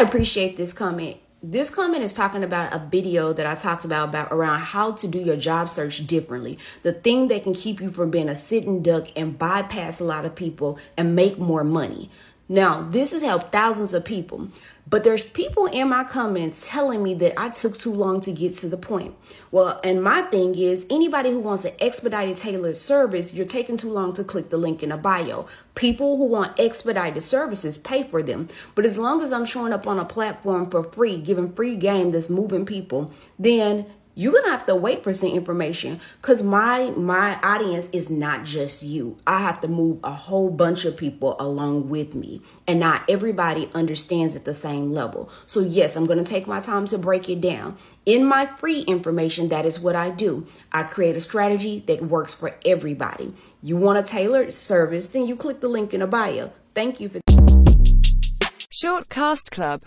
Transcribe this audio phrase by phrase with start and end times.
[0.00, 1.18] I appreciate this comment.
[1.42, 5.06] This comment is talking about a video that I talked about about around how to
[5.06, 6.58] do your job search differently.
[6.82, 10.24] The thing that can keep you from being a sitting duck and bypass a lot
[10.24, 12.10] of people and make more money.
[12.50, 14.48] Now, this has helped thousands of people.
[14.88, 18.54] But there's people in my comments telling me that I took too long to get
[18.54, 19.14] to the point.
[19.52, 23.92] Well, and my thing is anybody who wants an expedited tailored service, you're taking too
[23.92, 25.46] long to click the link in the bio.
[25.76, 28.48] People who want expedited services pay for them.
[28.74, 32.10] But as long as I'm showing up on a platform for free, giving free game
[32.10, 37.38] that's moving people, then you're gonna have to wait for some information because my my
[37.42, 39.16] audience is not just you.
[39.26, 43.70] I have to move a whole bunch of people along with me and not everybody
[43.72, 45.30] understands at the same level.
[45.46, 47.76] So yes i'm gonna take my time to break it down.
[48.04, 50.46] In my free information that is what i do.
[50.72, 53.34] I create a strategy that works for everybody.
[53.62, 56.52] You want a tailored service then you click the link in the bio.
[56.74, 57.20] Thank you for
[58.72, 59.78] Shortcast Club